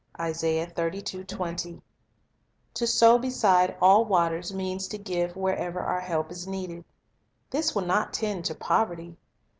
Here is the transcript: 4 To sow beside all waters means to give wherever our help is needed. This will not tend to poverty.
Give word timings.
4 0.17 0.33
To 2.73 2.87
sow 2.87 3.19
beside 3.19 3.77
all 3.79 4.03
waters 4.05 4.51
means 4.51 4.87
to 4.87 4.97
give 4.97 5.35
wherever 5.35 5.79
our 5.79 5.99
help 6.01 6.31
is 6.31 6.47
needed. 6.47 6.83
This 7.51 7.75
will 7.75 7.85
not 7.85 8.11
tend 8.11 8.45
to 8.45 8.55
poverty. 8.55 9.15